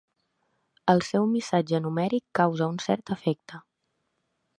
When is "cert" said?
2.87-3.13